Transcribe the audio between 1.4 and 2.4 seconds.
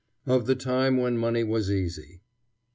WAS "EASY."